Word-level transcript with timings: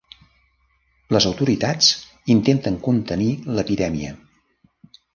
Les 1.15 1.27
autoritats 1.33 1.91
intenten 2.39 2.83
contenir 2.91 3.31
l'epidèmia. 3.55 4.21